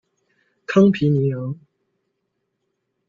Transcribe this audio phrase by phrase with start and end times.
[0.65, 1.59] 康皮尼昂。